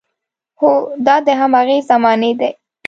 هو، 0.59 0.71
دا 1.05 1.15
د 1.25 1.27
هماغې 1.41 1.77
زمانې 1.89 2.31
دی. 2.39 2.51